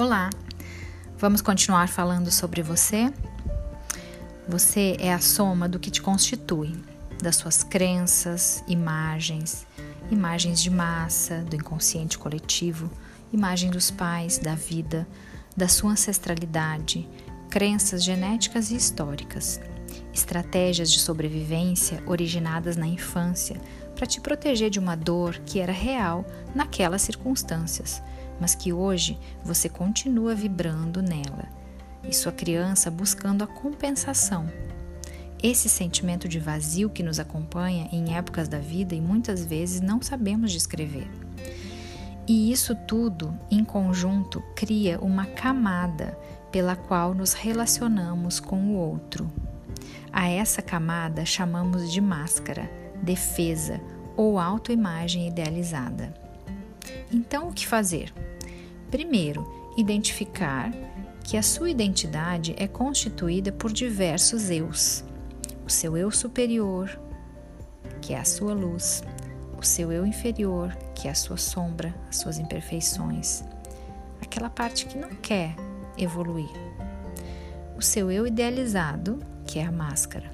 [0.00, 0.30] Olá,
[1.18, 3.12] vamos continuar falando sobre você?
[4.48, 6.74] Você é a soma do que te constitui,
[7.22, 9.66] das suas crenças, imagens,
[10.10, 12.90] imagens de massa, do inconsciente coletivo,
[13.30, 15.06] imagem dos pais, da vida,
[15.54, 17.06] da sua ancestralidade,
[17.50, 19.60] crenças genéticas e históricas,
[20.14, 23.60] estratégias de sobrevivência originadas na infância
[23.94, 28.02] para te proteger de uma dor que era real naquelas circunstâncias
[28.40, 31.48] mas que hoje você continua vibrando nela
[32.08, 34.48] e sua criança buscando a compensação.
[35.42, 40.02] Esse sentimento de vazio que nos acompanha em épocas da vida e muitas vezes não
[40.02, 41.08] sabemos descrever.
[42.26, 46.16] E isso tudo, em conjunto, cria uma camada
[46.52, 49.30] pela qual nos relacionamos com o outro.
[50.12, 52.70] A essa camada chamamos de máscara,
[53.02, 53.80] defesa
[54.16, 56.12] ou autoimagem idealizada.
[57.10, 58.12] Então, o que fazer?
[58.90, 60.72] Primeiro, identificar
[61.22, 65.04] que a sua identidade é constituída por diversos eus.
[65.64, 67.00] O seu eu superior,
[68.02, 69.04] que é a sua luz,
[69.56, 73.44] o seu eu inferior, que é a sua sombra, as suas imperfeições,
[74.20, 75.54] aquela parte que não quer
[75.96, 76.50] evoluir.
[77.76, 80.30] O seu eu idealizado, que é a máscara.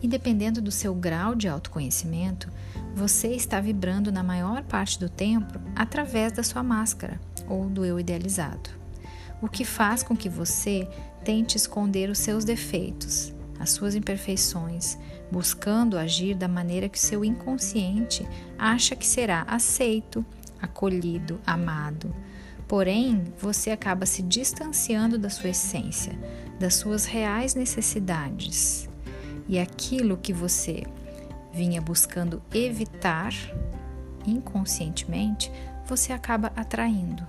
[0.00, 2.50] E dependendo do seu grau de autoconhecimento,
[2.94, 7.98] você está vibrando na maior parte do tempo através da sua máscara ou do eu
[7.98, 8.70] idealizado,
[9.40, 10.88] o que faz com que você
[11.24, 14.98] tente esconder os seus defeitos, as suas imperfeições,
[15.30, 20.24] buscando agir da maneira que o seu inconsciente acha que será aceito,
[20.60, 22.14] acolhido, amado.
[22.68, 26.12] Porém, você acaba se distanciando da sua essência,
[26.58, 28.88] das suas reais necessidades.
[29.48, 30.84] E aquilo que você
[31.52, 33.32] vinha buscando evitar
[34.26, 35.50] inconscientemente,
[35.86, 37.26] você acaba atraindo.